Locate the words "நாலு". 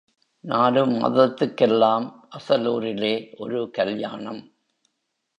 0.43-0.81